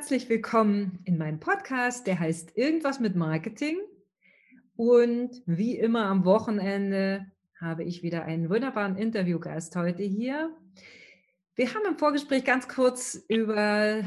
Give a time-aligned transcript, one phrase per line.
[0.00, 3.76] herzlich willkommen in meinem Podcast, der heißt Irgendwas mit Marketing.
[4.74, 7.26] Und wie immer am Wochenende
[7.60, 10.56] habe ich wieder einen wunderbaren Interviewgast heute hier.
[11.54, 14.02] Wir haben im Vorgespräch ganz kurz über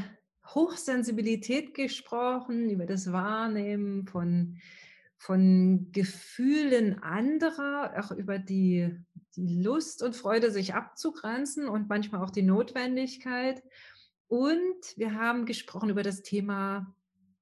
[0.48, 4.56] Hochsensibilität gesprochen, über das Wahrnehmen von,
[5.16, 8.90] von Gefühlen anderer, auch über die,
[9.36, 13.62] die Lust und Freude, sich abzugrenzen und manchmal auch die Notwendigkeit.
[14.28, 16.94] Und wir haben gesprochen über das Thema,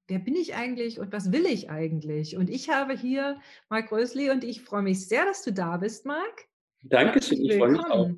[0.09, 2.37] wer bin ich eigentlich und was will ich eigentlich?
[2.37, 6.07] Und ich habe hier Marc Rösli und ich freue mich sehr, dass du da bist,
[6.07, 6.49] Marc.
[6.83, 8.11] Dankeschön, ich freue mich auch.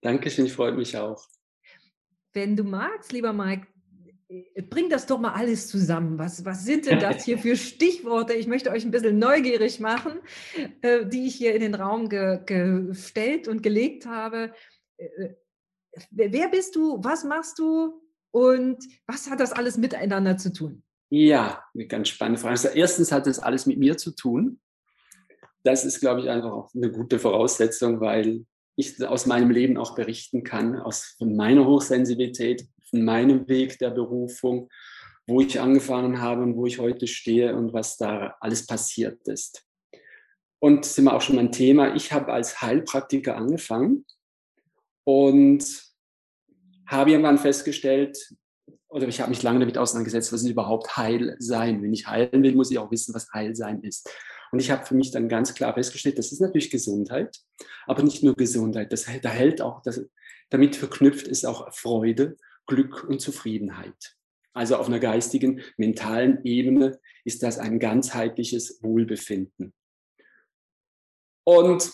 [0.00, 1.26] Dankeschön, ich freue mich auch.
[2.32, 3.66] Wenn du magst, lieber Marc,
[4.28, 6.18] äh, bring das doch mal alles zusammen.
[6.18, 8.34] Was, was sind denn das hier für Stichworte?
[8.34, 10.20] Ich möchte euch ein bisschen neugierig machen,
[10.82, 14.52] äh, die ich hier in den Raum ge gestellt und gelegt habe.
[16.10, 20.82] Wer bist du, was machst du und was hat das alles miteinander zu tun?
[21.10, 22.52] Ja, eine ganz spannende Frage.
[22.52, 24.60] Also erstens hat das alles mit mir zu tun.
[25.64, 28.44] Das ist, glaube ich, einfach auch eine gute Voraussetzung, weil
[28.76, 34.68] ich aus meinem Leben auch berichten kann, aus meiner Hochsensibilität, von meinem Weg der Berufung,
[35.26, 39.64] wo ich angefangen habe und wo ich heute stehe und was da alles passiert ist.
[40.60, 41.94] Und sind wir auch schon mein Thema.
[41.94, 44.06] Ich habe als Heilpraktiker angefangen
[45.04, 45.87] und
[46.88, 48.34] habe irgendwann festgestellt,
[48.88, 51.82] oder ich habe mich lange damit auseinandergesetzt, was ist überhaupt Heil sein?
[51.82, 54.10] Wenn ich heilen will, muss ich auch wissen, was Heil sein ist.
[54.50, 57.38] Und ich habe für mich dann ganz klar festgestellt, das ist natürlich Gesundheit,
[57.86, 58.92] aber nicht nur Gesundheit.
[58.92, 60.00] Das, da hält auch, das,
[60.48, 64.16] damit verknüpft ist auch Freude, Glück und Zufriedenheit.
[64.54, 69.74] Also auf einer geistigen, mentalen Ebene ist das ein ganzheitliches Wohlbefinden.
[71.44, 71.92] Und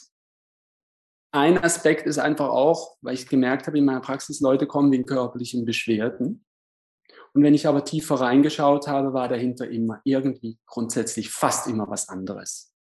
[1.34, 5.04] ein Aspekt ist einfach auch, weil ich gemerkt habe in meiner Praxis, Leute kommen wegen
[5.04, 6.44] körperlichen Beschwerden.
[7.32, 12.08] Und wenn ich aber tiefer reingeschaut habe, war dahinter immer irgendwie grundsätzlich fast immer was
[12.08, 12.72] anderes.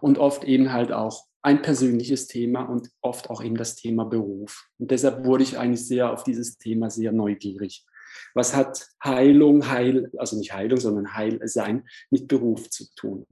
[0.00, 4.66] Und oft eben halt auch ein persönliches Thema und oft auch eben das Thema Beruf.
[4.78, 7.84] Und deshalb wurde ich eigentlich sehr auf dieses Thema sehr neugierig.
[8.32, 13.26] Was hat Heilung, Heil, also nicht Heilung, sondern Heilsein mit Beruf zu tun?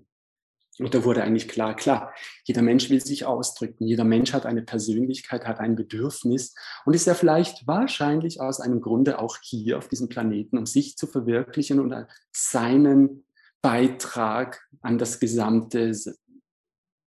[0.78, 2.14] Und da wurde eigentlich klar, klar,
[2.44, 6.54] jeder Mensch will sich ausdrücken, jeder Mensch hat eine Persönlichkeit, hat ein Bedürfnis
[6.84, 10.96] und ist ja vielleicht wahrscheinlich aus einem Grunde auch hier auf diesem Planeten, um sich
[10.96, 11.94] zu verwirklichen und
[12.30, 13.26] seinen
[13.62, 15.88] Beitrag an das gesamte,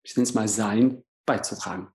[0.04, 1.90] ich nenne es mal Sein, beizutragen.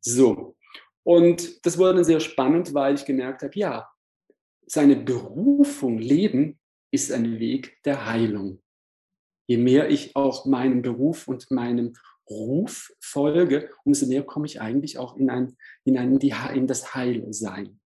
[0.00, 0.56] So,
[1.02, 3.88] und das wurde dann sehr spannend, weil ich gemerkt habe, ja,
[4.66, 6.58] seine Berufung, Leben,
[6.92, 8.62] ist ein Weg der Heilung
[9.46, 11.94] je mehr ich auch meinem Beruf und meinem
[12.28, 17.80] Ruf folge, umso mehr komme ich eigentlich auch in, ein, in, ein, in das Heilsein.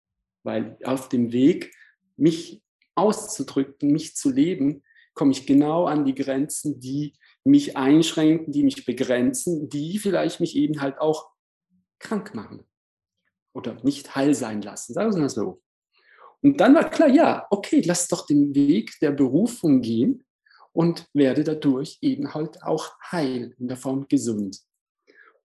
[0.43, 1.73] Weil auf dem Weg,
[2.15, 2.63] mich
[2.95, 7.13] auszudrücken, mich zu leben, komme ich genau an die Grenzen, die
[7.43, 11.29] mich einschränken, die mich begrenzen, die vielleicht mich eben halt auch
[11.99, 12.63] krank machen
[13.53, 14.93] oder nicht heil sein lassen.
[14.93, 15.61] Sagen wir mal so.
[16.41, 20.26] Und dann war klar, ja, okay, lass doch den Weg der Berufung gehen
[20.77, 24.59] und werde dadurch eben halt auch heil, in der Form gesund.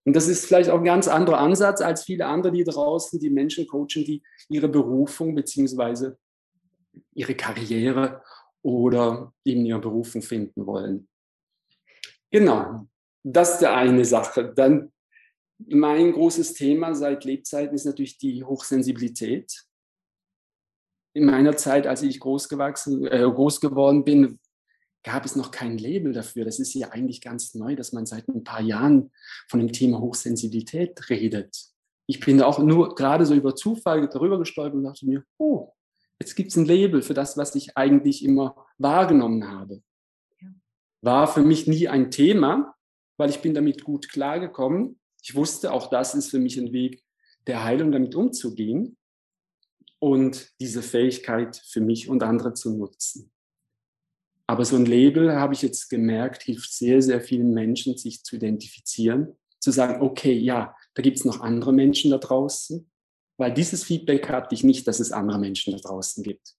[0.05, 3.31] Und das ist vielleicht auch ein ganz anderer Ansatz als viele andere, die draußen die
[3.31, 6.19] Menschen coachen, die ihre Berufung beziehungsweise
[7.15, 8.23] ihre Karriere
[8.61, 11.09] oder eben ihre Berufung finden wollen.
[12.31, 12.87] Genau,
[13.23, 14.53] das ist der eine Sache.
[14.55, 14.93] Dann
[15.57, 19.65] mein großes Thema seit Lebzeiten ist natürlich die Hochsensibilität.
[21.15, 24.39] In meiner Zeit, als ich groß, gewachsen, äh, groß geworden bin,
[25.03, 26.45] gab es noch kein Label dafür.
[26.45, 29.11] Das ist ja eigentlich ganz neu, dass man seit ein paar Jahren
[29.49, 31.57] von dem Thema Hochsensibilität redet.
[32.07, 35.73] Ich bin da auch nur gerade so über Zufall darüber gestolpert und dachte mir, oh,
[36.21, 39.83] jetzt gibt es ein Label für das, was ich eigentlich immer wahrgenommen habe.
[41.01, 42.75] War für mich nie ein Thema,
[43.17, 45.01] weil ich bin damit gut klargekommen.
[45.23, 47.03] Ich wusste, auch das ist für mich ein Weg
[47.47, 48.97] der Heilung, damit umzugehen
[49.99, 53.32] und diese Fähigkeit für mich und andere zu nutzen.
[54.53, 58.37] Aber so ein Label, habe ich jetzt gemerkt, hilft sehr, sehr vielen Menschen, sich zu
[58.37, 62.87] identifizieren, zu sagen, okay, ja, da gibt es noch andere Menschen da draußen,
[63.39, 66.53] weil dieses Feedback hatte ich nicht, dass es andere Menschen da draußen gibt.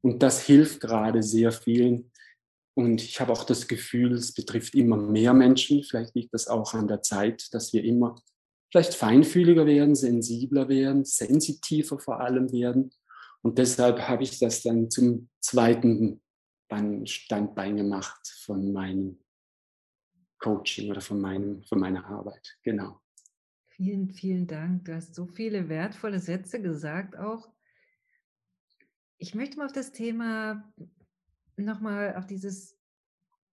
[0.00, 2.10] Und das hilft gerade sehr vielen.
[2.74, 5.84] Und ich habe auch das Gefühl, es betrifft immer mehr Menschen.
[5.84, 8.16] Vielleicht liegt das auch an der Zeit, dass wir immer
[8.72, 12.90] vielleicht feinfühliger werden, sensibler werden, sensitiver vor allem werden.
[13.42, 16.20] Und deshalb habe ich das dann zum zweiten
[17.06, 19.18] Standbein gemacht von meinem
[20.38, 22.56] Coaching oder von, meinem, von meiner Arbeit.
[22.62, 23.00] Genau.
[23.66, 24.84] Vielen, vielen Dank.
[24.84, 27.48] Du hast so viele wertvolle Sätze gesagt auch.
[29.18, 30.72] ich möchte mal auf das Thema
[31.56, 32.78] nochmal auf dieses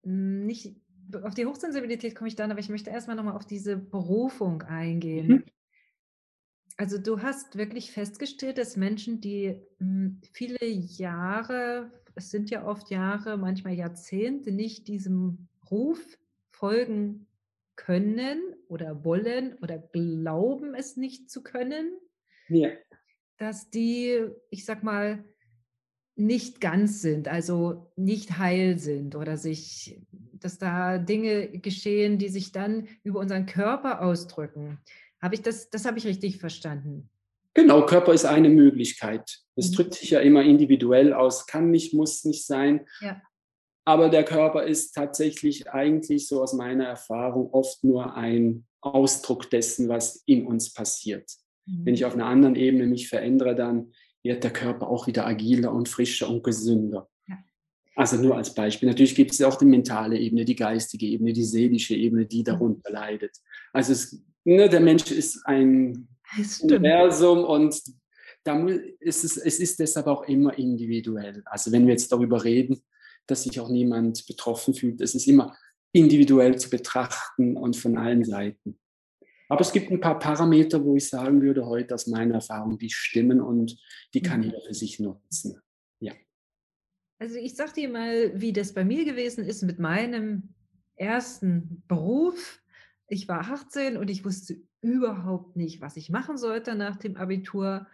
[0.04, 0.82] hm, nicht
[1.24, 5.28] auf die Hochsensibilität komme ich dann, aber ich möchte erstmal nochmal auf diese Berufung eingehen.
[5.28, 5.44] Mhm.
[6.78, 12.90] Also du hast wirklich festgestellt, dass Menschen, die hm, viele Jahre, es sind ja oft
[12.90, 16.18] Jahre, manchmal Jahrzehnte, nicht diesem Ruf
[16.52, 17.28] folgen
[17.76, 21.92] können oder wollen oder glauben es nicht zu können,
[22.48, 22.70] ja.
[23.38, 25.26] dass die, ich sag mal,
[26.16, 32.54] nicht ganz sind, also nicht heil sind oder sich, dass da Dinge geschehen, die sich
[32.54, 34.80] dann über unseren Körper ausdrücken.
[35.22, 37.10] Habe ich das, das habe ich richtig verstanden.
[37.56, 39.40] Genau, Körper ist eine Möglichkeit.
[39.56, 39.76] Es mhm.
[39.76, 42.86] drückt sich ja immer individuell aus, kann nicht, muss nicht sein.
[43.00, 43.22] Ja.
[43.86, 49.88] Aber der Körper ist tatsächlich eigentlich so aus meiner Erfahrung oft nur ein Ausdruck dessen,
[49.88, 51.32] was in uns passiert.
[51.66, 51.86] Mhm.
[51.86, 55.72] Wenn ich auf einer anderen Ebene mich verändere, dann wird der Körper auch wieder agiler
[55.72, 57.08] und frischer und gesünder.
[57.28, 57.38] Ja.
[57.96, 58.90] Also nur als Beispiel.
[58.90, 62.92] Natürlich gibt es auch die mentale Ebene, die geistige Ebene, die seelische Ebene, die darunter
[62.92, 63.38] leidet.
[63.72, 66.10] Also es, ne, der Mensch ist ein
[66.62, 67.82] Universum und
[68.44, 68.68] da
[69.00, 71.42] ist es, es ist deshalb auch immer individuell.
[71.46, 72.84] Also wenn wir jetzt darüber reden,
[73.28, 75.58] dass sich auch niemand betroffen fühlt, es ist immer
[75.92, 78.80] individuell zu betrachten und von allen Seiten.
[79.48, 82.90] Aber es gibt ein paar Parameter, wo ich sagen würde, heute aus meiner Erfahrung, die
[82.90, 83.78] stimmen und
[84.14, 84.46] die kann mhm.
[84.46, 85.62] jeder für sich nutzen.
[86.00, 86.14] Ja.
[87.20, 90.56] Also ich sage dir mal, wie das bei mir gewesen ist mit meinem
[90.96, 92.62] ersten Beruf.
[93.08, 97.88] Ich war 18 und ich wusste überhaupt nicht, was ich machen sollte nach dem Abitur.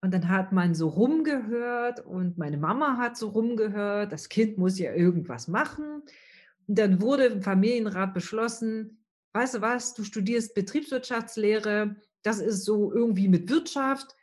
[0.00, 4.78] Und dann hat man so rumgehört und meine Mama hat so rumgehört, das Kind muss
[4.78, 6.02] ja irgendwas machen.
[6.66, 12.92] Und dann wurde im Familienrat beschlossen, weißt du was, du studierst Betriebswirtschaftslehre, das ist so
[12.92, 14.14] irgendwie mit Wirtschaft,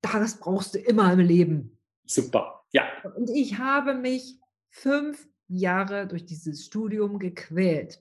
[0.00, 1.78] das brauchst du immer im Leben.
[2.06, 2.84] Super, ja.
[3.16, 4.38] Und ich habe mich
[4.70, 8.00] fünf Jahre durch dieses Studium gequält.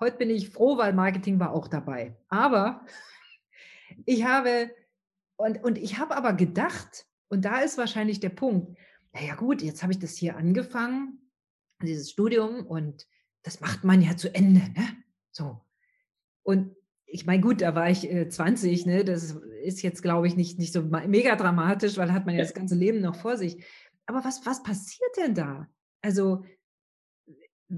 [0.00, 2.16] Heute bin ich froh, weil Marketing war auch dabei.
[2.28, 2.84] Aber
[4.06, 4.70] ich habe,
[5.36, 8.76] und, und ich habe aber gedacht, und da ist wahrscheinlich der Punkt,
[9.12, 11.30] naja gut, jetzt habe ich das hier angefangen,
[11.82, 13.06] dieses Studium, und
[13.42, 14.60] das macht man ja zu Ende.
[14.60, 14.96] Ne?
[15.30, 15.60] So.
[16.42, 16.74] Und
[17.06, 19.04] ich meine, gut, da war ich äh, 20, ne?
[19.04, 22.54] das ist jetzt, glaube ich, nicht, nicht so mega dramatisch, weil hat man ja das
[22.54, 23.64] ganze Leben noch vor sich.
[24.06, 25.68] Aber was, was passiert denn da?
[26.02, 26.44] Also,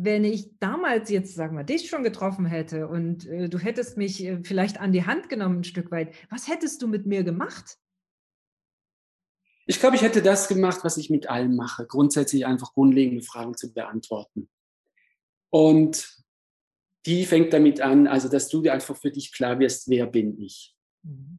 [0.03, 4.25] wenn ich damals jetzt, sagen wir, dich schon getroffen hätte und äh, du hättest mich
[4.25, 7.79] äh, vielleicht an die Hand genommen ein Stück weit, was hättest du mit mir gemacht?
[9.67, 13.57] Ich glaube, ich hätte das gemacht, was ich mit allen mache, grundsätzlich einfach grundlegende Fragen
[13.57, 14.49] zu beantworten.
[15.51, 16.23] Und
[17.07, 20.39] die fängt damit an, also dass du dir einfach für dich klar wirst, wer bin
[20.41, 20.77] ich.
[21.03, 21.39] Mhm.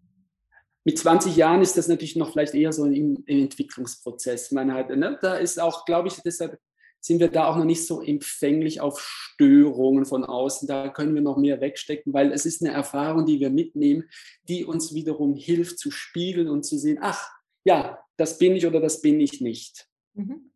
[0.83, 4.51] Mit 20 Jahren ist das natürlich noch vielleicht eher so ein, Entwicklungsprozess.
[4.51, 6.57] Man hat, ne, da ist auch, glaube ich, deshalb
[6.99, 10.67] sind wir da auch noch nicht so empfänglich auf Störungen von außen.
[10.67, 14.09] Da können wir noch mehr wegstecken, weil es ist eine Erfahrung, die wir mitnehmen,
[14.47, 17.29] die uns wiederum hilft zu spiegeln und zu sehen, ach
[17.63, 19.88] ja, das bin ich oder das bin ich nicht.
[20.13, 20.51] Mhm.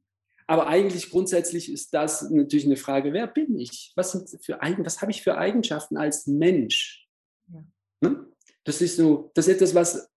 [0.48, 3.94] Aber eigentlich grundsätzlich ist das natürlich eine Frage, wer bin ich?
[3.96, 7.08] Was, sind für was habe ich für Eigenschaften als Mensch?
[7.48, 7.64] Ja.
[8.02, 8.28] Ne?
[8.66, 10.11] Das ist so, das ist etwas, was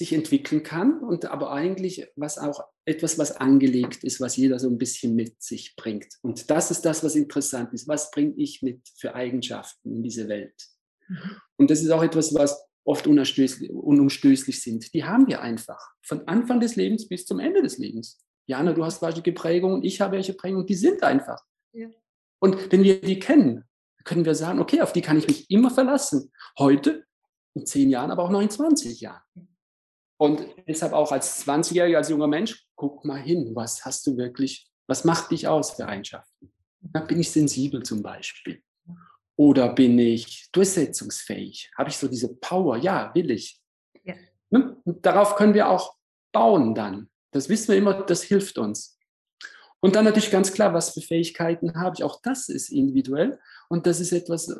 [0.00, 4.66] sich entwickeln kann und aber eigentlich was auch etwas, was angelegt ist, was jeder so
[4.66, 6.14] ein bisschen mit sich bringt.
[6.22, 7.86] Und das ist das, was interessant ist.
[7.86, 10.54] Was bringe ich mit für Eigenschaften in diese Welt?
[11.06, 11.36] Mhm.
[11.58, 14.94] Und das ist auch etwas, was oft unumstößlich sind.
[14.94, 18.24] Die haben wir einfach von Anfang des Lebens bis zum Ende des Lebens.
[18.46, 21.44] Jana, du hast welche Prägungen, ich habe welche Prägungen, die sind einfach.
[21.74, 21.90] Ja.
[22.38, 23.64] Und wenn wir die kennen,
[24.04, 26.32] können wir sagen, okay, auf die kann ich mich immer verlassen.
[26.58, 27.04] Heute,
[27.52, 29.20] in zehn Jahren, aber auch noch in 20 Jahren.
[30.20, 34.70] Und deshalb auch als 20-Jähriger, als junger Mensch, guck mal hin, was hast du wirklich,
[34.86, 36.52] was macht dich aus für Eigenschaften?
[36.94, 38.62] Ja, bin ich sensibel zum Beispiel?
[39.36, 41.70] Oder bin ich durchsetzungsfähig?
[41.74, 42.76] Habe ich so diese Power?
[42.76, 43.62] Ja, will ich.
[44.04, 44.14] Ja.
[44.50, 44.76] Ne?
[44.84, 45.96] Darauf können wir auch
[46.32, 47.08] bauen dann.
[47.30, 48.98] Das wissen wir immer, das hilft uns.
[49.80, 52.04] Und dann natürlich ganz klar, was für Fähigkeiten habe ich.
[52.04, 53.40] Auch das ist individuell.
[53.70, 54.54] Und das ist etwas,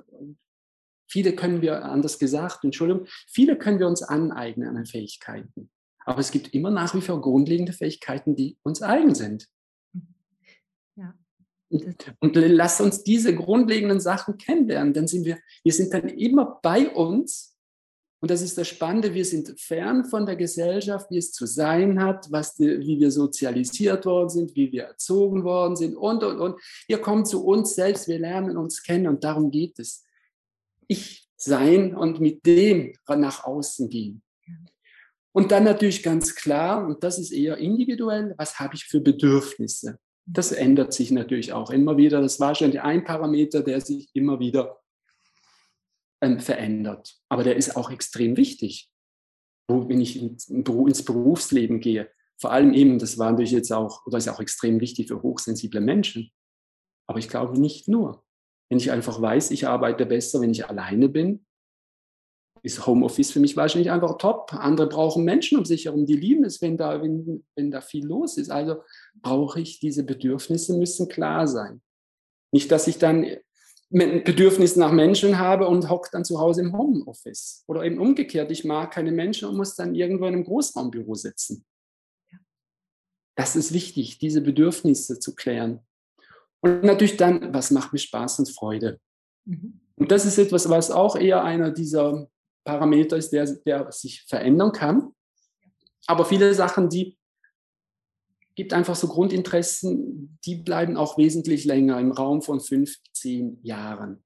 [1.11, 5.71] viele können wir, anders gesagt, Entschuldigung, viele können wir uns aneignen an Fähigkeiten.
[6.05, 9.49] Aber es gibt immer nach wie vor grundlegende Fähigkeiten, die uns eigen sind.
[10.97, 11.15] Ja.
[11.69, 14.93] Und, und lass uns diese grundlegenden Sachen kennenlernen.
[14.93, 17.51] Dann sind wir, wir sind dann immer bei uns
[18.21, 22.03] und das ist das Spannende, wir sind fern von der Gesellschaft, wie es zu sein
[22.03, 26.61] hat, was wie wir sozialisiert worden sind, wie wir erzogen worden sind und, und, und.
[26.87, 30.05] Wir kommen zu uns selbst, wir lernen uns kennen und darum geht es.
[30.91, 34.23] Ich sein und mit dem nach außen gehen.
[35.33, 39.99] Und dann natürlich ganz klar, und das ist eher individuell, was habe ich für Bedürfnisse?
[40.27, 42.21] Das ändert sich natürlich auch immer wieder.
[42.21, 44.81] Das war schon ein Parameter, der sich immer wieder
[46.21, 47.17] ähm, verändert.
[47.29, 48.91] Aber der ist auch extrem wichtig,
[49.69, 52.11] wenn ich ins Berufsleben gehe.
[52.41, 55.81] Vor allem eben, das war natürlich jetzt auch, oder ist auch extrem wichtig für hochsensible
[55.81, 56.33] Menschen.
[57.07, 58.25] Aber ich glaube nicht nur.
[58.71, 61.45] Wenn ich einfach weiß, ich arbeite besser, wenn ich alleine bin,
[62.63, 64.53] ist Homeoffice für mich wahrscheinlich einfach top.
[64.55, 68.07] Andere brauchen Menschen um sich herum, die lieben es, wenn da, wenn, wenn da viel
[68.07, 68.51] los ist.
[68.51, 68.83] Also
[69.21, 71.81] brauche ich diese Bedürfnisse, müssen klar sein.
[72.53, 73.25] Nicht, dass ich dann
[73.93, 77.65] ein Bedürfnis nach Menschen habe und hocke dann zu Hause im Homeoffice.
[77.67, 81.65] Oder eben umgekehrt, ich mag keine Menschen und muss dann irgendwo in einem Großraumbüro sitzen.
[83.37, 85.81] Das ist wichtig, diese Bedürfnisse zu klären.
[86.61, 89.01] Und natürlich dann, was macht mir Spaß und Freude?
[89.45, 89.81] Mhm.
[89.97, 92.29] Und das ist etwas, was auch eher einer dieser
[92.65, 95.13] Parameter ist, der, der sich verändern kann.
[96.07, 97.19] Aber viele Sachen, die
[98.55, 104.23] gibt einfach so Grundinteressen, die bleiben auch wesentlich länger im Raum von fünf, zehn Jahren.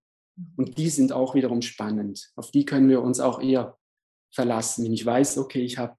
[0.57, 2.33] Und die sind auch wiederum spannend.
[2.35, 3.79] Auf die können wir uns auch eher
[4.33, 4.85] verlassen.
[4.85, 5.97] Wenn ich weiß, okay, ich habe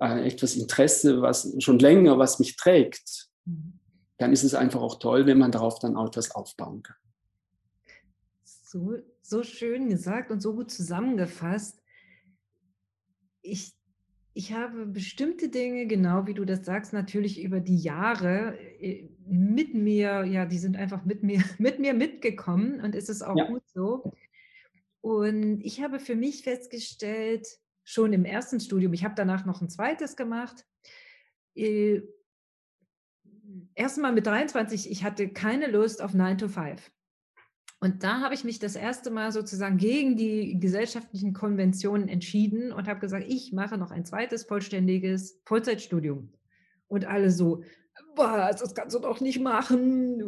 [0.00, 3.28] äh, etwas Interesse, was schon länger, was mich trägt,
[4.18, 6.96] dann ist es einfach auch toll, wenn man darauf dann auch etwas aufbauen kann.
[8.44, 11.80] So, so schön gesagt und so gut zusammengefasst.
[13.40, 13.72] Ich,
[14.34, 19.74] ich habe bestimmte Dinge, genau wie du das sagst, natürlich über die Jahre äh, mit
[19.74, 23.46] mir, ja, die sind einfach mit mir, mit mir mitgekommen und es ist auch ja.
[23.46, 24.12] gut so.
[25.00, 27.46] Und ich habe für mich festgestellt,
[27.84, 30.66] schon im ersten Studium, ich habe danach noch ein zweites gemacht,
[31.54, 32.02] äh,
[33.74, 36.90] erstmal mit 23, ich hatte keine Lust auf 9 to 5.
[37.80, 42.88] Und da habe ich mich das erste Mal sozusagen gegen die gesellschaftlichen Konventionen entschieden und
[42.88, 46.32] habe gesagt, ich mache noch ein zweites vollständiges Vollzeitstudium.
[46.88, 47.62] Und alle so,
[48.16, 50.18] was, das kannst du doch nicht machen,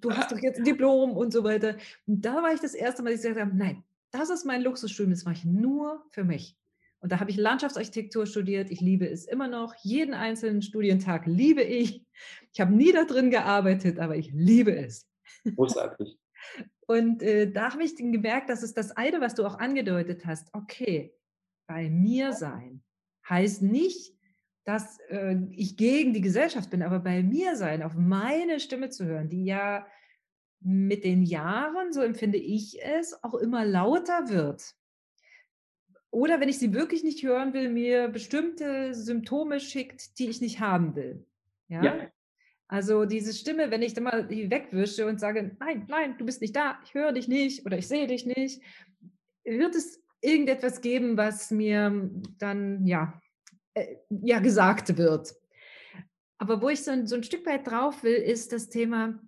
[0.00, 1.76] du hast doch jetzt ein Diplom und so weiter.
[2.06, 4.62] Und da war ich das erste Mal, dass ich gesagt habe, nein, das ist mein
[4.62, 6.56] Luxusstudium, das mache ich nur für mich.
[7.02, 8.70] Und da habe ich Landschaftsarchitektur studiert.
[8.70, 9.74] Ich liebe es immer noch.
[9.82, 12.06] Jeden einzelnen Studientag liebe ich.
[12.52, 15.08] Ich habe nie da drin gearbeitet, aber ich liebe es.
[15.56, 16.16] Großartig.
[16.86, 20.48] Und äh, da habe ich gemerkt, dass es das eine, was du auch angedeutet hast,
[20.52, 21.12] okay,
[21.66, 22.82] bei mir sein
[23.28, 24.14] heißt nicht,
[24.64, 29.04] dass äh, ich gegen die Gesellschaft bin, aber bei mir sein, auf meine Stimme zu
[29.06, 29.86] hören, die ja
[30.60, 34.74] mit den Jahren, so empfinde ich es, auch immer lauter wird.
[36.12, 40.60] Oder wenn ich sie wirklich nicht hören will, mir bestimmte Symptome schickt, die ich nicht
[40.60, 41.24] haben will.
[41.68, 41.82] Ja.
[41.82, 42.10] ja.
[42.68, 46.42] Also diese Stimme, wenn ich dann mal die wegwische und sage, nein, nein, du bist
[46.42, 48.62] nicht da, ich höre dich nicht oder ich sehe dich nicht,
[49.44, 53.18] wird es irgendetwas geben, was mir dann ja,
[53.72, 55.34] äh, ja gesagt wird.
[56.36, 59.18] Aber wo ich so ein, so ein Stück weit drauf will, ist das Thema,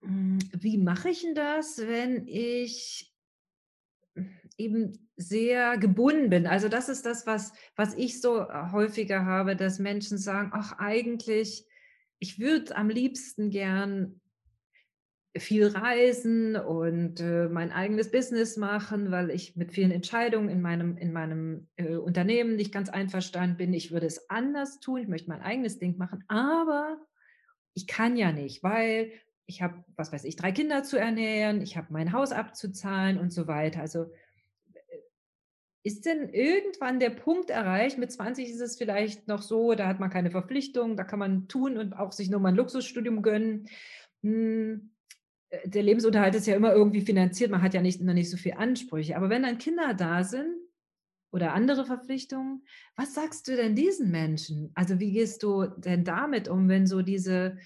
[0.00, 3.13] hm, wie mache ich denn das, wenn ich
[4.56, 6.46] eben sehr gebunden bin.
[6.46, 10.78] Also das ist das, was, was ich so äh, häufiger habe, dass Menschen sagen, ach
[10.78, 11.66] eigentlich,
[12.18, 14.20] ich würde am liebsten gern
[15.36, 20.96] viel reisen und äh, mein eigenes Business machen, weil ich mit vielen Entscheidungen in meinem,
[20.96, 23.74] in meinem äh, Unternehmen nicht ganz einverstanden bin.
[23.74, 26.98] Ich würde es anders tun, ich möchte mein eigenes Ding machen, aber
[27.74, 29.10] ich kann ja nicht, weil
[29.46, 33.32] ich habe, was weiß ich, drei Kinder zu ernähren, ich habe mein Haus abzuzahlen und
[33.32, 33.80] so weiter.
[33.80, 34.12] Also
[35.84, 37.98] ist denn irgendwann der Punkt erreicht?
[37.98, 41.46] Mit 20 ist es vielleicht noch so, da hat man keine Verpflichtung, da kann man
[41.46, 43.68] tun und auch sich nur mal ein Luxusstudium gönnen.
[44.22, 44.94] Hm,
[45.50, 48.38] äh, der Lebensunterhalt ist ja immer irgendwie finanziert, man hat ja nicht, noch nicht so
[48.38, 49.14] viele Ansprüche.
[49.14, 50.56] Aber wenn dann Kinder da sind
[51.30, 52.64] oder andere Verpflichtungen,
[52.96, 54.72] was sagst du denn diesen Menschen?
[54.74, 57.58] Also wie gehst du denn damit um, wenn so diese,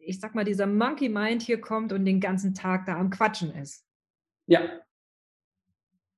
[0.00, 3.54] ich sag mal, dieser Monkey Mind hier kommt und den ganzen Tag da am Quatschen
[3.54, 3.86] ist?
[4.46, 4.80] Ja,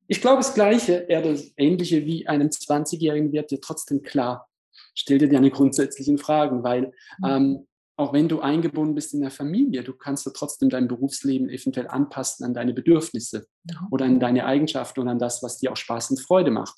[0.08, 4.48] ich glaube, das Gleiche, eher das Ähnliche wie einem 20-Jährigen wird dir trotzdem klar.
[4.94, 7.26] Stell dir deine grundsätzlichen Fragen, weil mhm.
[7.26, 7.66] ähm,
[7.96, 11.88] auch wenn du eingebunden bist in der Familie, du kannst ja trotzdem dein Berufsleben eventuell
[11.88, 13.86] anpassen an deine Bedürfnisse ja.
[13.90, 16.74] oder an deine Eigenschaften und an das, was dir auch Spaß und Freude macht.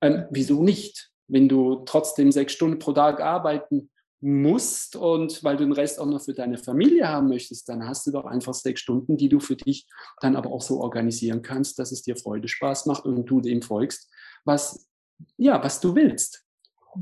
[0.00, 1.10] Ähm, wieso nicht?
[1.28, 3.90] Wenn du trotzdem sechs Stunden pro Tag arbeiten
[4.24, 8.06] musst und weil du den Rest auch noch für deine Familie haben möchtest, dann hast
[8.06, 9.86] du doch einfach sechs Stunden, die du für dich
[10.20, 13.62] dann aber auch so organisieren kannst, dass es dir Freude, Spaß macht und du dem
[13.62, 14.10] folgst,
[14.44, 14.88] was,
[15.36, 16.44] ja, was du willst.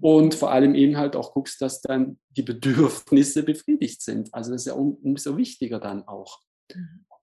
[0.00, 4.33] Und vor allem eben halt auch guckst, dass dann die Bedürfnisse befriedigt sind.
[4.33, 6.41] Also das ist ja umso wichtiger dann auch.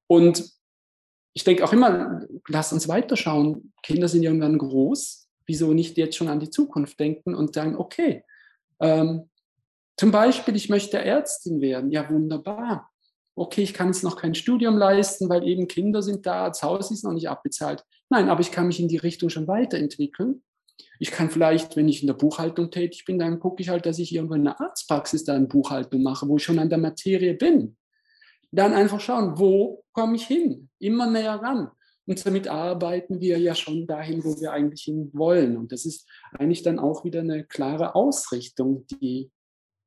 [0.07, 0.51] Und
[1.33, 3.73] ich denke auch immer, lass uns weiterschauen.
[3.81, 8.23] Kinder sind irgendwann groß wieso nicht jetzt schon an die Zukunft denken und sagen, okay,
[8.79, 9.28] ähm,
[9.99, 11.91] zum Beispiel, ich möchte Ärztin werden.
[11.91, 12.89] Ja, wunderbar.
[13.35, 16.89] Okay, ich kann jetzt noch kein Studium leisten, weil eben Kinder sind da, das Haus
[16.89, 17.83] ist noch nicht abbezahlt.
[18.09, 20.41] Nein, aber ich kann mich in die Richtung schon weiterentwickeln.
[20.99, 23.99] Ich kann vielleicht, wenn ich in der Buchhaltung tätig bin, dann gucke ich halt, dass
[23.99, 27.33] ich irgendwo in der Arztpraxis da eine Buchhaltung mache, wo ich schon an der Materie
[27.33, 27.75] bin.
[28.53, 30.69] Dann einfach schauen, wo komme ich hin?
[30.79, 31.71] Immer näher ran.
[32.05, 35.57] Und damit arbeiten wir ja schon dahin, wo wir eigentlich hin wollen.
[35.57, 39.29] Und das ist eigentlich dann auch wieder eine klare Ausrichtung, die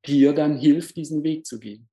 [0.04, 1.88] hier dann hilft, diesen Weg zu gehen.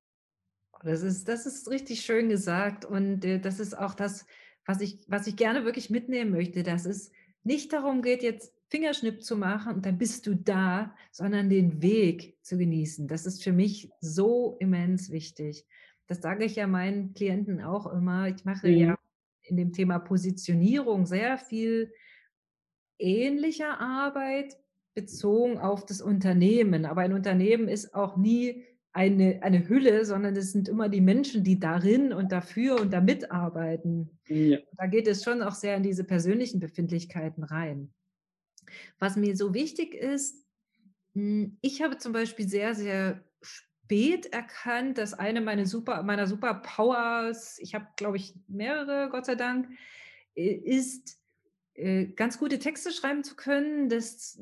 [0.83, 2.85] Das ist, das ist richtig schön gesagt.
[2.85, 4.25] Und äh, das ist auch das,
[4.65, 7.11] was ich, was ich gerne wirklich mitnehmen möchte, dass es
[7.43, 12.37] nicht darum geht, jetzt Fingerschnipp zu machen und dann bist du da, sondern den Weg
[12.43, 13.07] zu genießen.
[13.07, 15.65] Das ist für mich so immens wichtig.
[16.07, 18.27] Das sage ich ja meinen Klienten auch immer.
[18.27, 18.77] Ich mache mhm.
[18.77, 18.99] ja
[19.43, 21.91] in dem Thema Positionierung sehr viel
[22.99, 24.55] ähnlicher Arbeit
[24.99, 26.85] bezogen auf das Unternehmen.
[26.85, 31.43] Aber ein Unternehmen ist auch nie eine, eine Hülle, sondern es sind immer die Menschen,
[31.43, 34.19] die darin und dafür und damit arbeiten.
[34.27, 34.57] Ja.
[34.77, 37.93] Da geht es schon auch sehr in diese persönlichen Befindlichkeiten rein.
[38.99, 40.45] Was mir so wichtig ist,
[41.13, 47.57] hm, ich habe zum Beispiel sehr, sehr spät erkannt, dass eine meiner Super, meiner Superpowers,
[47.59, 49.69] ich habe, glaube ich, mehrere, Gott sei Dank,
[50.35, 51.19] ist,
[51.79, 53.87] äh, ganz gute Texte schreiben zu können.
[53.87, 54.41] Das,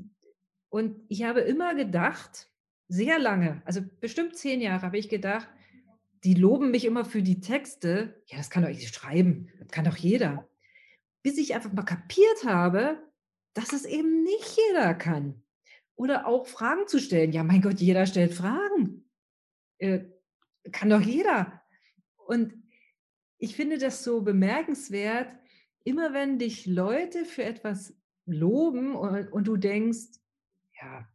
[0.69, 2.49] und ich habe immer gedacht,
[2.87, 5.47] sehr lange, also bestimmt zehn Jahre, habe ich gedacht,
[6.23, 8.21] die loben mich immer für die Texte.
[8.27, 10.47] Ja, das kann doch ich schreiben, das kann doch jeder.
[11.23, 13.01] Bis ich einfach mal kapiert habe,
[13.53, 15.43] dass es eben nicht jeder kann.
[15.95, 17.31] Oder auch Fragen zu stellen.
[17.31, 19.09] Ja, mein Gott, jeder stellt Fragen.
[19.79, 20.05] Äh,
[20.71, 21.61] kann doch jeder.
[22.17, 22.53] Und
[23.37, 25.29] ich finde das so bemerkenswert,
[25.83, 27.95] immer wenn dich Leute für etwas
[28.25, 30.19] loben und, und du denkst,
[30.81, 31.07] ja,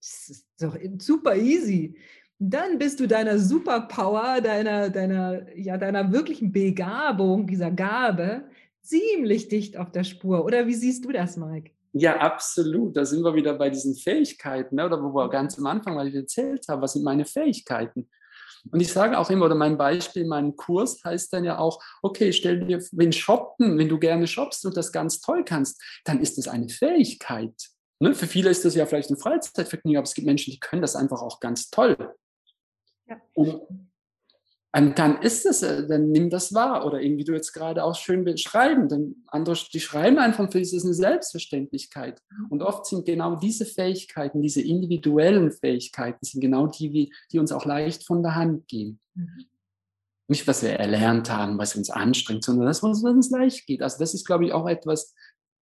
[0.00, 1.96] das ist doch super easy.
[2.38, 8.44] Dann bist du deiner Superpower, deiner, deiner, ja, deiner wirklichen Begabung, dieser Gabe,
[8.80, 10.44] ziemlich dicht auf der Spur.
[10.44, 11.72] Oder wie siehst du das, Mike?
[11.92, 12.96] Ja, absolut.
[12.96, 14.86] Da sind wir wieder bei diesen Fähigkeiten, ne?
[14.86, 18.08] oder wo wir ganz am Anfang, weil ich erzählt habe, was sind meine Fähigkeiten?
[18.70, 22.32] Und ich sage auch immer, oder mein Beispiel, mein Kurs heißt dann ja auch, okay,
[22.32, 26.38] stell dir, wenn shoppen, wenn du gerne shoppst und das ganz toll kannst, dann ist
[26.38, 27.54] das eine Fähigkeit.
[28.00, 28.14] Ne?
[28.14, 30.96] Für viele ist das ja vielleicht ein Freizeitvergnügen, aber es gibt Menschen, die können das
[30.96, 31.96] einfach auch ganz toll.
[33.06, 33.16] Ja.
[33.34, 33.62] Und,
[34.72, 36.86] und dann ist es, äh, dann nimm das wahr.
[36.86, 40.76] Oder irgendwie du jetzt gerade auch schön beschreiben, denn andere, die schreiben einfach, für sie
[40.76, 42.22] ist eine Selbstverständlichkeit.
[42.50, 47.64] Und oft sind genau diese Fähigkeiten, diese individuellen Fähigkeiten, sind genau die, die uns auch
[47.64, 49.00] leicht von der Hand gehen.
[49.14, 49.46] Mhm.
[50.30, 53.80] Nicht, was wir erlernt haben, was uns anstrengt, sondern das, was uns leicht geht.
[53.80, 55.14] Also das ist, glaube ich, auch etwas,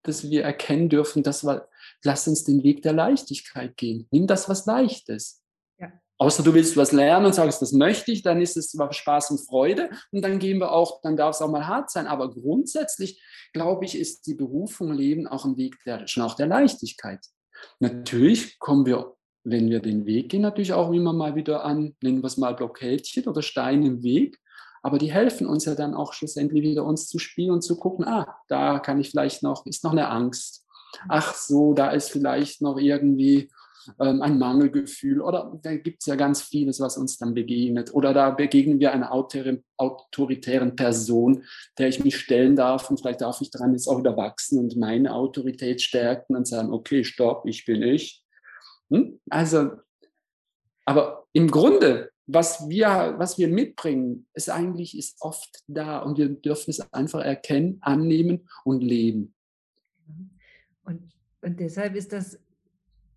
[0.03, 1.69] das wir erkennen dürfen, dass wir
[2.03, 4.07] lass uns den Weg der Leichtigkeit gehen.
[4.11, 5.43] Nimm das, was leicht ist.
[5.79, 5.93] Ja.
[6.19, 9.47] Außer du willst was lernen und sagst, das möchte ich, dann ist es Spaß und
[9.47, 12.07] Freude und dann gehen wir auch, dann darf es auch mal hart sein.
[12.07, 16.47] Aber grundsätzlich, glaube ich, ist die Berufung Leben auch ein Weg der, schon auch der
[16.47, 17.21] Leichtigkeit.
[17.81, 22.23] Natürlich kommen wir, wenn wir den Weg gehen, natürlich auch immer mal wieder an, nennen
[22.23, 24.39] wir es mal Blockadchen oder Steine im Weg.
[24.83, 28.05] Aber die helfen uns ja dann auch schlussendlich wieder uns zu spielen und zu gucken,
[28.07, 30.66] ah, da kann ich vielleicht noch, ist noch eine Angst
[31.09, 33.51] ach so, da ist vielleicht noch irgendwie
[34.01, 37.95] ähm, ein Mangelgefühl oder da gibt es ja ganz vieles, was uns dann begegnet.
[37.95, 41.45] Oder da begegnen wir einer autoritären Person,
[41.79, 44.77] der ich mich stellen darf und vielleicht darf ich daran jetzt auch wieder wachsen und
[44.77, 48.25] meine Autorität stärken und sagen, okay, stopp, ich bin ich.
[48.91, 49.21] Hm?
[49.31, 49.71] Also,
[50.85, 56.29] aber im Grunde, was wir, was wir mitbringen, ist eigentlich ist oft da und wir
[56.29, 59.36] dürfen es einfach erkennen, annehmen und leben.
[60.87, 61.03] Und,
[61.43, 62.39] und deshalb ist das,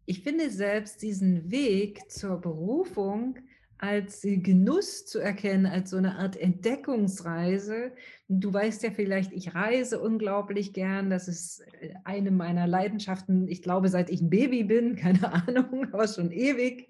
[0.05, 3.37] ich finde selbst diesen Weg zur Berufung
[3.79, 7.93] als Genuss zu erkennen, als so eine Art Entdeckungsreise.
[8.27, 11.09] Du weißt ja vielleicht, ich reise unglaublich gern.
[11.09, 15.87] Das ist äh, eine meiner Leidenschaften, ich glaube, seit ich ein Baby bin, keine Ahnung,
[15.93, 16.89] aber schon ewig.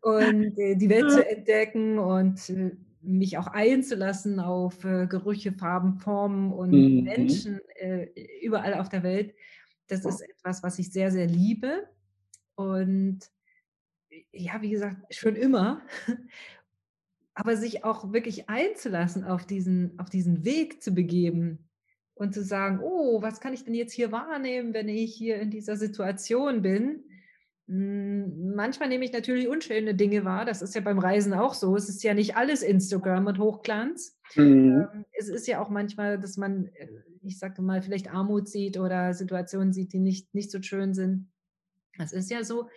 [0.00, 2.70] Und äh, die Welt zu entdecken und äh,
[3.02, 7.04] mich auch einzulassen auf Gerüche, Farben, Formen und mhm.
[7.04, 7.60] Menschen
[8.42, 9.34] überall auf der Welt.
[9.88, 11.88] Das ist etwas, was ich sehr, sehr liebe.
[12.54, 13.20] Und
[14.32, 15.82] ja, wie gesagt, schon immer.
[17.34, 21.68] Aber sich auch wirklich einzulassen, auf diesen, auf diesen Weg zu begeben
[22.14, 25.50] und zu sagen, oh, was kann ich denn jetzt hier wahrnehmen, wenn ich hier in
[25.50, 27.04] dieser Situation bin?
[27.68, 30.44] Hm, manchmal nehme ich natürlich unschöne Dinge wahr.
[30.44, 31.76] Das ist ja beim Reisen auch so.
[31.76, 34.18] Es ist ja nicht alles Instagram und Hochglanz.
[34.34, 34.88] Mhm.
[34.92, 36.88] Ähm, es ist ja auch manchmal, dass man äh,
[37.28, 41.30] ich sage mal, vielleicht Armut sieht oder Situationen sieht, die nicht, nicht so schön sind.
[41.96, 42.68] Das ist ja so.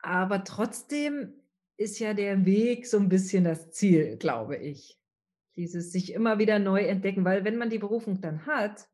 [0.00, 1.34] Aber trotzdem
[1.76, 4.98] ist ja der Weg so ein bisschen das Ziel, glaube ich.
[5.56, 8.88] Dieses sich immer wieder neu entdecken, weil wenn man die Berufung dann hat,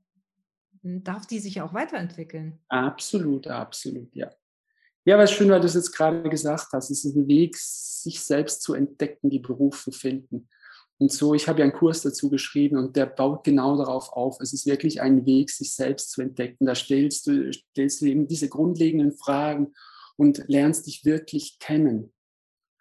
[0.82, 2.58] darf die sich auch weiterentwickeln.
[2.68, 4.30] Absolut, absolut, ja.
[5.04, 6.90] Ja, ist schön, weil du es jetzt gerade gesagt hast.
[6.90, 10.48] Es ist ein Weg, sich selbst zu entdecken, die Berufe finden.
[11.02, 14.38] Und so, ich habe ja einen Kurs dazu geschrieben und der baut genau darauf auf.
[14.40, 16.64] Es ist wirklich ein Weg, sich selbst zu entdecken.
[16.66, 19.74] Da stellst du, stellst du eben diese grundlegenden Fragen
[20.16, 22.12] und lernst dich wirklich kennen.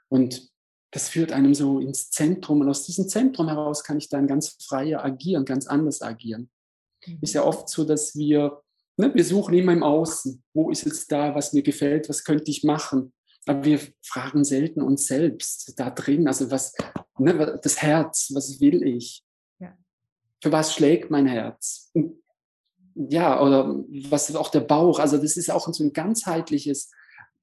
[0.08, 0.50] Und
[0.92, 2.62] das führt einem so ins Zentrum.
[2.62, 6.52] Und aus diesem Zentrum heraus kann ich dann ganz freier agieren, ganz anders agieren.
[7.06, 7.18] Mhm.
[7.22, 8.62] Ist ja oft so, dass wir
[8.98, 9.12] Ne?
[9.14, 10.44] Wir suchen immer im Außen.
[10.54, 13.14] Wo ist jetzt da, was mir gefällt, was könnte ich machen?
[13.48, 16.76] Aber wir fragen selten uns selbst da drin, also was,
[17.24, 19.24] ne, das Herz, was will ich?
[19.60, 19.78] Ja.
[20.42, 21.92] Für was schlägt mein Herz?
[22.96, 26.92] Ja, oder was auch der Bauch, also das ist auch so ein ganzheitliches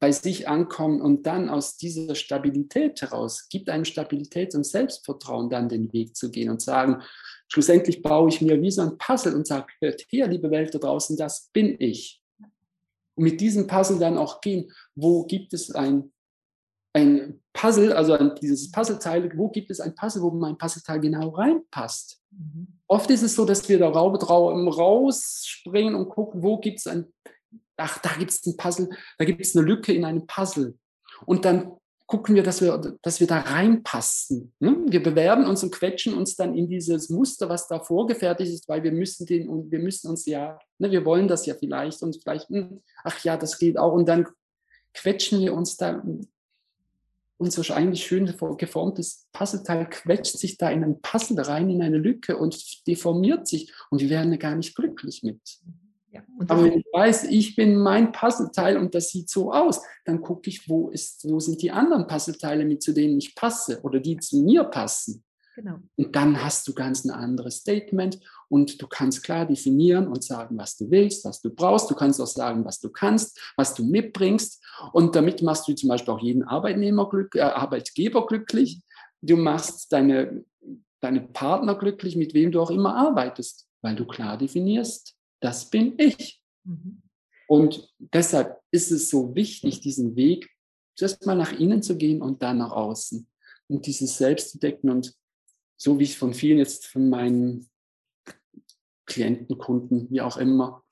[0.00, 5.68] bei sich ankommen und dann aus dieser Stabilität heraus, gibt einem Stabilität und Selbstvertrauen, dann
[5.68, 7.02] den Weg zu gehen und sagen,
[7.50, 10.78] Schlussendlich baue ich mir wie so ein Puzzle und sage, hört her, liebe Welt da
[10.78, 12.22] draußen, das bin ich.
[13.14, 16.12] Und mit diesem Puzzle dann auch gehen, wo gibt es ein,
[16.92, 21.30] ein Puzzle, also ein, dieses Puzzleteil, wo gibt es ein Puzzle, wo mein Puzzleteil genau
[21.30, 22.20] reinpasst.
[22.30, 22.68] Mhm.
[22.86, 27.12] Oft ist es so, dass wir da rausspringen und gucken, wo gibt es ein,
[27.76, 30.76] ach, da gibt es ein Puzzle, da gibt es eine Lücke in einem Puzzle.
[31.26, 31.72] Und dann
[32.08, 34.54] gucken wir, dass wir, dass wir da reinpassen.
[34.60, 34.78] Ne?
[34.86, 38.82] Wir bewerben uns und quetschen uns dann in dieses Muster, was da vorgefertigt ist, weil
[38.82, 42.18] wir müssen den und wir müssen uns ja, ne, wir wollen das ja vielleicht und
[42.22, 43.92] vielleicht, hm, ach ja, das geht auch.
[43.92, 44.26] Und dann
[44.94, 46.02] quetschen wir uns da,
[47.38, 52.36] unser eigentlich schön geformtes Puzzleteil quetscht sich da in ein Puzzle rein, in eine Lücke
[52.36, 55.40] und deformiert sich und wir werden gar nicht glücklich mit.
[56.10, 60.20] Ja, Aber wenn ich weiß, ich bin mein Puzzleteil und das sieht so aus, dann
[60.20, 64.00] gucke ich, wo, ist, wo sind die anderen Puzzleteile, mit zu denen ich passe oder
[64.00, 65.22] die zu mir passen.
[65.54, 65.80] Genau.
[65.96, 70.56] Und dann hast du ganz ein anderes Statement und du kannst klar definieren und sagen,
[70.56, 71.90] was du willst, was du brauchst.
[71.90, 74.64] Du kannst auch sagen, was du kannst, was du mitbringst.
[74.92, 78.80] Und damit machst du zum Beispiel auch jeden Arbeitnehmer glück, äh, Arbeitgeber glücklich.
[79.20, 80.44] Du machst deine,
[81.00, 85.94] deine Partner glücklich, mit wem du auch immer arbeitest, weil du klar definierst, das bin
[85.98, 86.40] ich.
[86.64, 87.02] Mhm.
[87.48, 90.50] Und deshalb ist es so wichtig, diesen Weg
[90.96, 93.26] zuerst mal nach innen zu gehen und dann nach außen.
[93.68, 95.14] Und dieses Selbst zu decken und
[95.76, 97.70] so wie ich von vielen jetzt von meinen
[99.06, 100.84] Klienten, Kunden, wie auch immer,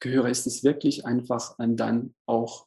[0.00, 2.66] gehöre, ist es wirklich einfach dann auch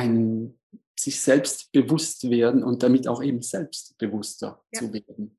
[0.00, 0.54] ein
[0.98, 4.80] sich selbst bewusst werden und damit auch eben selbstbewusster ja.
[4.80, 5.36] zu werden.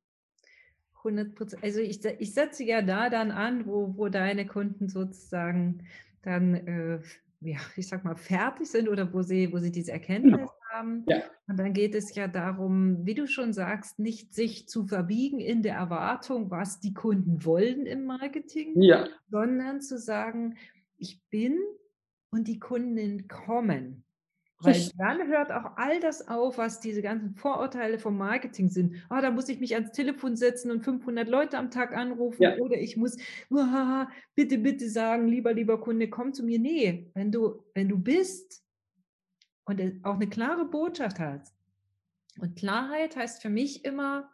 [0.98, 1.64] 100 Prozent.
[1.64, 5.84] Also ich, ich setze ja da dann an, wo, wo deine Kunden sozusagen
[6.22, 7.00] dann, äh,
[7.42, 10.54] ja, ich sag mal, fertig sind oder wo sie, wo sie diese Erkenntnis genau.
[10.72, 11.04] haben.
[11.08, 11.24] Ja.
[11.48, 15.64] Und dann geht es ja darum, wie du schon sagst, nicht sich zu verbiegen in
[15.64, 19.08] der Erwartung, was die Kunden wollen im Marketing, ja.
[19.30, 20.56] sondern zu sagen,
[20.98, 21.58] ich bin
[22.30, 24.04] und die Kunden kommen.
[24.64, 28.96] Weil dann hört auch all das auf, was diese ganzen Vorurteile vom Marketing sind.
[29.10, 32.44] Ah, oh, da muss ich mich ans Telefon setzen und 500 Leute am Tag anrufen
[32.44, 32.58] ja.
[32.58, 33.18] oder ich muss
[33.50, 36.60] oh, bitte, bitte sagen, lieber, lieber Kunde, komm zu mir.
[36.60, 38.64] Nee, wenn du, wenn du bist
[39.66, 41.56] und auch eine klare Botschaft hast.
[42.40, 44.30] Und Klarheit heißt für mich immer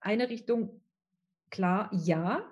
[0.00, 0.80] eine Richtung
[1.50, 2.44] klar, ja.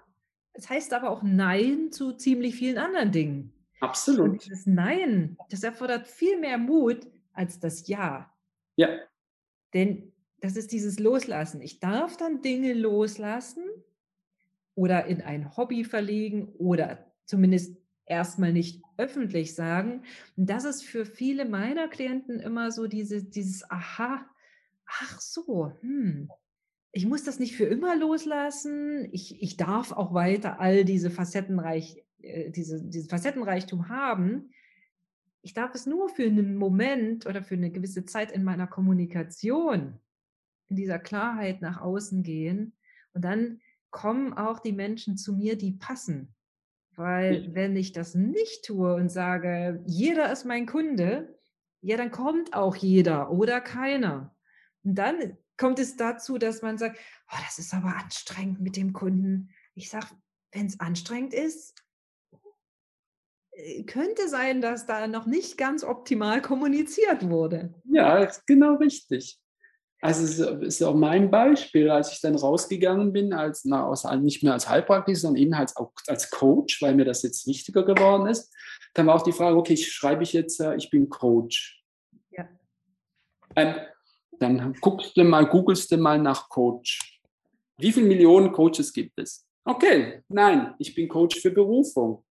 [0.54, 3.52] Es heißt aber auch Nein zu ziemlich vielen anderen Dingen.
[3.82, 4.30] Absolut.
[4.30, 8.32] Und das Nein, das erfordert viel mehr Mut als das Ja.
[8.76, 8.88] Ja.
[9.74, 11.60] Denn das ist dieses Loslassen.
[11.60, 13.64] Ich darf dann Dinge loslassen
[14.74, 20.02] oder in ein Hobby verlegen oder zumindest erstmal nicht öffentlich sagen.
[20.36, 24.24] Und das ist für viele meiner Klienten immer so diese, dieses Aha,
[24.86, 26.28] ach so, hm,
[26.92, 29.08] ich muss das nicht für immer loslassen.
[29.12, 34.50] Ich, ich darf auch weiter all diese facettenreich äh, diese, diesen Facettenreichtum haben,
[35.42, 39.98] ich darf es nur für einen Moment oder für eine gewisse Zeit in meiner Kommunikation,
[40.68, 42.74] in dieser Klarheit nach außen gehen.
[43.12, 46.34] Und dann kommen auch die Menschen zu mir, die passen.
[46.94, 51.38] Weil wenn ich das nicht tue und sage, jeder ist mein Kunde,
[51.80, 54.36] ja, dann kommt auch jeder oder keiner.
[54.84, 56.98] Und dann kommt es dazu, dass man sagt,
[57.30, 59.50] oh, das ist aber anstrengend mit dem Kunden.
[59.74, 60.06] Ich sage,
[60.52, 61.81] wenn es anstrengend ist,
[63.86, 67.74] könnte sein, dass da noch nicht ganz optimal kommuniziert wurde.
[67.84, 69.38] Ja, genau richtig.
[70.00, 74.42] Also es ist auch mein Beispiel, als ich dann rausgegangen bin, als, na, aus, nicht
[74.42, 75.76] mehr als Heilpraktiker, sondern eben als,
[76.08, 78.52] als Coach, weil mir das jetzt wichtiger geworden ist.
[78.94, 81.84] Dann war auch die Frage, okay, ich schreibe ich jetzt, ich bin Coach.
[82.32, 82.48] Ja.
[83.54, 83.74] Ähm,
[84.40, 87.20] dann guckst du mal, googelst du mal nach Coach.
[87.78, 89.46] Wie viele Millionen Coaches gibt es?
[89.64, 92.24] Okay, nein, ich bin Coach für Berufung.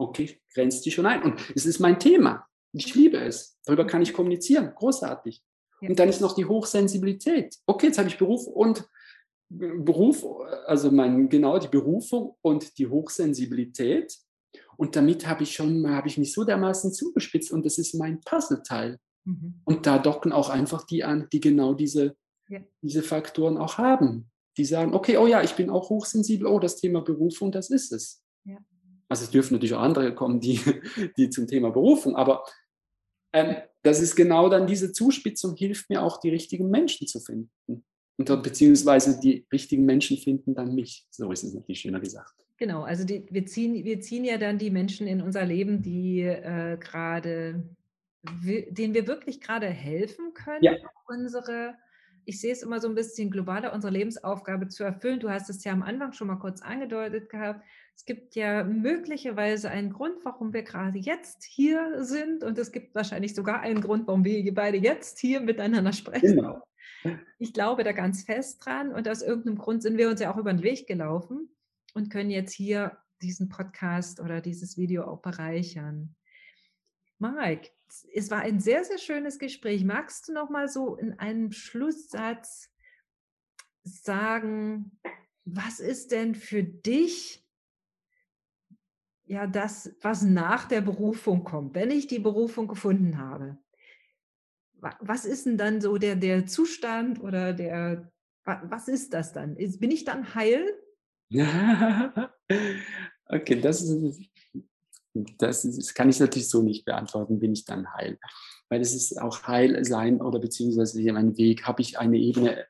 [0.00, 1.22] Okay, grenzt die schon ein.
[1.22, 2.46] Und es ist mein Thema.
[2.72, 3.58] Ich liebe es.
[3.66, 4.72] Darüber kann ich kommunizieren.
[4.74, 5.42] Großartig.
[5.82, 7.54] Und dann ist noch die Hochsensibilität.
[7.66, 8.88] Okay, jetzt habe ich Beruf und
[9.50, 10.24] Beruf,
[10.66, 14.16] also mein, genau die Berufung und die Hochsensibilität.
[14.78, 18.20] Und damit habe ich schon, habe ich mich so dermaßen zugespitzt und das ist mein
[18.20, 18.98] Puzzleteil.
[19.24, 19.60] Mhm.
[19.64, 22.16] Und da docken auch einfach die an, die genau diese,
[22.48, 22.60] ja.
[22.80, 24.30] diese Faktoren auch haben.
[24.56, 27.92] Die sagen, okay, oh ja, ich bin auch hochsensibel, oh, das Thema Berufung, das ist
[27.92, 28.22] es.
[28.44, 28.56] Ja.
[29.10, 30.60] Also es dürfen natürlich auch andere kommen, die,
[31.16, 32.44] die zum Thema Berufung, aber
[33.32, 37.84] ähm, das ist genau dann diese Zuspitzung, hilft mir auch, die richtigen Menschen zu finden.
[38.16, 41.06] Und beziehungsweise die richtigen Menschen finden dann mich.
[41.10, 42.34] So ist es natürlich schöner gesagt.
[42.58, 46.20] Genau, also die, wir, ziehen, wir ziehen ja dann die Menschen in unser Leben, die
[46.20, 47.64] äh, gerade,
[48.22, 50.74] denen wir wirklich gerade helfen können, ja.
[51.08, 51.74] unsere,
[52.26, 55.20] ich sehe es immer so ein bisschen globaler, unsere Lebensaufgabe zu erfüllen.
[55.20, 57.64] Du hast es ja am Anfang schon mal kurz angedeutet gehabt.
[58.00, 62.94] Es gibt ja möglicherweise einen Grund, warum wir gerade jetzt hier sind und es gibt
[62.94, 66.36] wahrscheinlich sogar einen Grund, warum wir beide jetzt hier miteinander sprechen.
[66.36, 66.62] Genau.
[67.38, 70.38] Ich glaube da ganz fest dran und aus irgendeinem Grund sind wir uns ja auch
[70.38, 71.54] über den Weg gelaufen
[71.92, 76.16] und können jetzt hier diesen Podcast oder dieses Video auch bereichern.
[77.18, 77.68] Mike,
[78.14, 79.84] es war ein sehr, sehr schönes Gespräch.
[79.84, 82.70] Magst du noch mal so in einem Schlusssatz
[83.82, 84.98] sagen,
[85.44, 87.39] was ist denn für dich
[89.30, 93.58] ja das, was nach der Berufung kommt, wenn ich die Berufung gefunden habe.
[95.00, 98.10] Was ist denn dann so der, der Zustand oder der,
[98.44, 99.54] was ist das dann?
[99.54, 100.66] Bin ich dann heil?
[103.26, 104.30] okay, das ist,
[105.38, 108.18] das, ist, das kann ich natürlich so nicht beantworten, bin ich dann heil.
[108.68, 112.66] Weil es ist auch heil sein oder beziehungsweise mein Weg, habe ich eine Ebene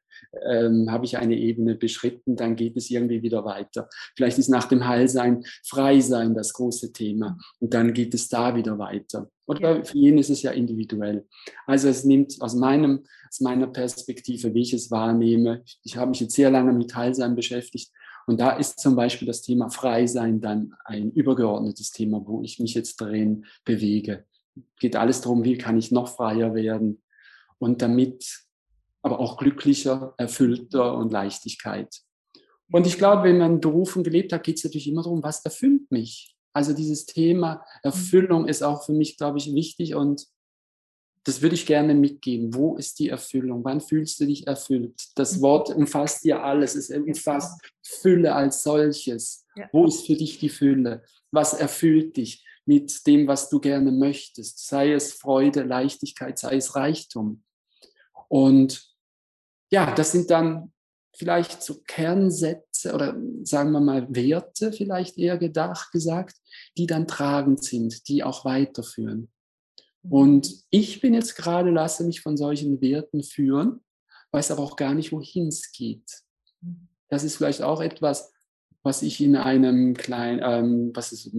[0.49, 3.89] ähm, habe ich eine Ebene beschritten, dann geht es irgendwie wieder weiter.
[4.17, 8.79] Vielleicht ist nach dem Heilsein Freisein das große Thema und dann geht es da wieder
[8.79, 9.31] weiter.
[9.47, 11.27] Oder für jeden ist es ja individuell.
[11.67, 16.21] Also es nimmt aus, meinem, aus meiner Perspektive, wie ich es wahrnehme, ich habe mich
[16.21, 17.91] jetzt sehr lange mit Heilsein beschäftigt
[18.27, 22.75] und da ist zum Beispiel das Thema Freisein dann ein übergeordnetes Thema, wo ich mich
[22.75, 24.25] jetzt drin bewege.
[24.79, 27.03] Geht alles darum, wie kann ich noch freier werden
[27.59, 28.45] und damit
[29.03, 32.01] aber auch glücklicher, erfüllter und Leichtigkeit.
[32.73, 35.91] Und ich glaube, wenn man Berufung gelebt hat, geht es natürlich immer darum, was erfüllt
[35.91, 36.37] mich.
[36.53, 40.27] Also dieses Thema Erfüllung ist auch für mich, glaube ich, wichtig und
[41.25, 42.55] das würde ich gerne mitgeben.
[42.55, 43.63] Wo ist die Erfüllung?
[43.65, 44.95] Wann fühlst du dich erfüllt?
[45.17, 45.43] Das mhm.
[45.43, 46.75] Wort umfasst ja alles.
[46.75, 49.47] Es umfasst Fülle als solches.
[49.55, 49.69] Ja.
[49.73, 51.05] Wo ist für dich die Fülle?
[51.31, 54.67] Was erfüllt dich mit dem, was du gerne möchtest?
[54.67, 57.43] Sei es Freude, Leichtigkeit, sei es Reichtum.
[58.29, 58.90] Und
[59.71, 60.73] ja, das sind dann
[61.15, 66.37] vielleicht so Kernsätze oder sagen wir mal Werte vielleicht eher gedacht, gesagt,
[66.77, 69.31] die dann tragend sind, die auch weiterführen.
[70.03, 70.13] Mhm.
[70.13, 73.81] Und ich bin jetzt gerade, lasse mich von solchen Werten führen,
[74.33, 76.23] weiß aber auch gar nicht, wohin es geht.
[76.61, 76.89] Mhm.
[77.09, 78.33] Das ist vielleicht auch etwas,
[78.83, 81.35] was ich in einem kleinen, ähm, was ist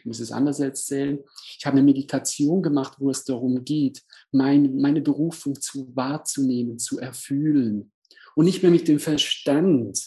[0.00, 1.18] ich muss es anders erzählen,
[1.58, 6.98] ich habe eine Meditation gemacht, wo es darum geht, mein, meine Berufung zu wahrzunehmen, zu
[6.98, 7.92] erfühlen.
[8.34, 10.02] Und nicht mehr mit dem Verstand,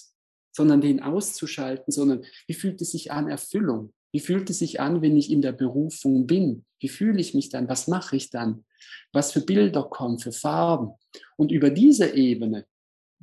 [0.51, 3.93] sondern den auszuschalten, sondern wie fühlt es sich an, Erfüllung?
[4.11, 6.65] Wie fühlt es sich an, wenn ich in der Berufung bin?
[6.79, 7.69] Wie fühle ich mich dann?
[7.69, 8.65] Was mache ich dann?
[9.11, 10.93] Was für Bilder kommen, für Farben?
[11.37, 12.65] Und über diese Ebene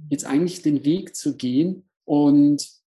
[0.08, 2.79] jetzt eigentlich den Weg zu gehen und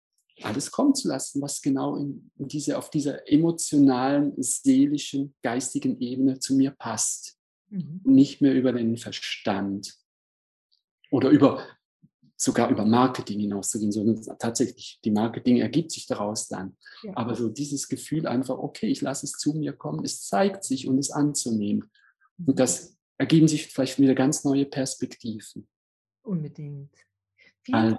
[0.46, 6.40] alles kommen zu lassen, was genau in, in diese, auf dieser emotionalen, seelischen, geistigen Ebene
[6.40, 7.38] zu mir passt.
[7.70, 8.02] Mhm.
[8.04, 9.96] Nicht mehr über den Verstand
[11.10, 11.66] oder über
[12.42, 16.76] sogar über Marketing hinauszugehen, sondern tatsächlich die Marketing ergibt sich daraus dann.
[17.04, 17.12] Ja.
[17.16, 20.88] Aber so dieses Gefühl einfach, okay, ich lasse es zu mir kommen, es zeigt sich
[20.88, 21.92] und es anzunehmen.
[22.38, 22.48] Mhm.
[22.48, 25.68] Und das ergeben sich vielleicht wieder ganz neue Perspektiven.
[26.24, 26.92] Unbedingt.
[27.64, 27.98] Vielen, also.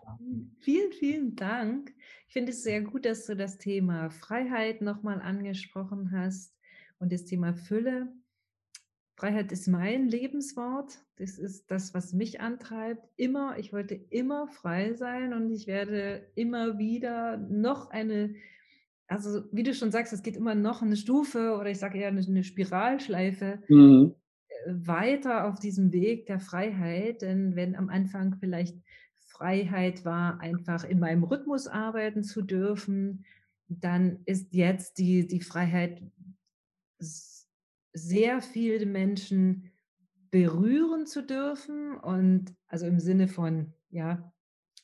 [0.59, 1.93] vielen, vielen Dank.
[2.27, 6.57] Ich finde es sehr gut, dass du das Thema Freiheit nochmal angesprochen hast
[6.99, 8.13] und das Thema Fülle.
[9.17, 10.99] Freiheit ist mein Lebenswort.
[11.17, 13.07] Das ist das, was mich antreibt.
[13.17, 18.35] Immer, ich wollte immer frei sein und ich werde immer wieder noch eine,
[19.07, 22.09] also wie du schon sagst, es geht immer noch eine Stufe oder ich sage eher
[22.09, 24.15] eine, Spiralschleife mhm.
[24.67, 28.77] weiter auf diesem Weg der Freiheit, denn wenn am Anfang vielleicht
[29.33, 33.25] Freiheit war, einfach in meinem Rhythmus arbeiten zu dürfen,
[33.69, 36.03] dann ist jetzt die, die Freiheit,
[37.95, 39.71] sehr viele Menschen
[40.31, 44.33] berühren zu dürfen und also im Sinne von, ja,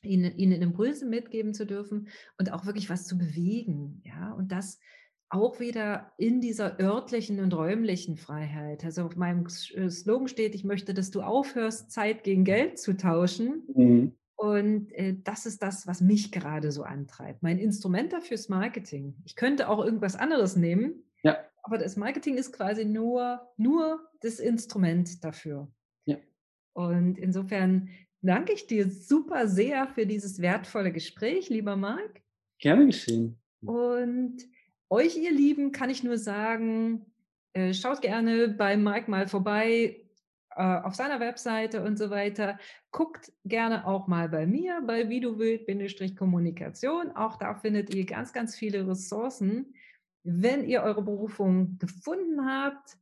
[0.03, 2.09] ihnen, ihnen Impulse mitgeben zu dürfen
[2.39, 4.79] und auch wirklich was zu bewegen, ja, und das
[5.31, 8.85] auch wieder in dieser örtlichen und räumlichen Freiheit.
[8.85, 13.63] Also auf meinem Slogan steht, ich möchte, dass du aufhörst, Zeit gegen Geld zu tauschen.
[13.75, 14.18] Mhm.
[14.39, 17.43] Und äh, das ist das, was mich gerade so antreibt.
[17.43, 19.17] Mein Instrument dafür ist Marketing.
[19.25, 21.39] Ich könnte auch irgendwas anderes nehmen, ja.
[21.65, 25.69] aber das Marketing ist quasi nur, nur das Instrument dafür.
[26.05, 26.19] Ja.
[26.73, 27.89] Und insofern
[28.23, 32.23] danke ich dir super sehr für dieses wertvolle Gespräch, lieber Marc.
[32.61, 33.41] Gerne geschehen.
[33.63, 34.37] Und
[34.89, 37.07] euch, ihr Lieben, kann ich nur sagen,
[37.55, 40.08] äh, schaut gerne bei Mike mal vorbei
[40.59, 42.59] auf seiner Webseite und so weiter.
[42.91, 47.13] Guckt gerne auch mal bei mir bei wie du willst-kommunikation.
[47.13, 49.75] Auch da findet ihr ganz, ganz viele Ressourcen.
[50.25, 52.99] Wenn ihr eure Berufung gefunden habt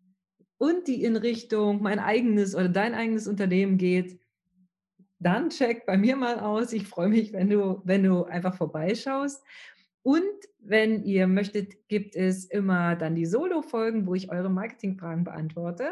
[0.59, 4.21] und die in Richtung mein eigenes oder dein eigenes Unternehmen geht,
[5.19, 6.73] dann check bei mir mal aus.
[6.73, 9.43] Ich freue mich, wenn du, wenn du einfach vorbeischaust.
[10.03, 10.23] Und
[10.61, 15.91] wenn ihr möchtet, gibt es immer dann die Solo-Folgen, wo ich eure Marketingfragen beantworte.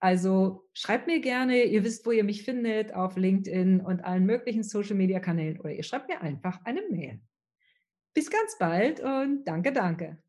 [0.00, 4.62] Also schreibt mir gerne, ihr wisst, wo ihr mich findet, auf LinkedIn und allen möglichen
[4.62, 7.20] Social-Media-Kanälen oder ihr schreibt mir einfach eine Mail.
[8.14, 10.22] Bis ganz bald und danke, danke.